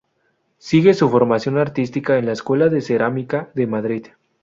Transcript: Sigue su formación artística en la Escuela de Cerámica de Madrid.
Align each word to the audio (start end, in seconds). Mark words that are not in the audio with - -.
Sigue 0.57 0.95
su 0.95 1.07
formación 1.11 1.59
artística 1.59 2.17
en 2.17 2.25
la 2.25 2.31
Escuela 2.31 2.69
de 2.69 2.81
Cerámica 2.81 3.51
de 3.53 3.67
Madrid. 3.67 4.05